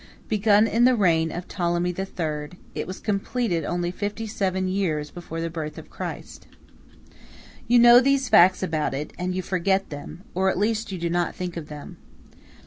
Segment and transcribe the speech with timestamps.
[0.27, 5.39] Begun in the reign of Ptolemy III., it was completed only fifty seven years before
[5.41, 6.47] the birth of Christ.
[7.67, 11.11] You know these facts about it, and you forget them, or at least you do
[11.11, 11.97] not think of them.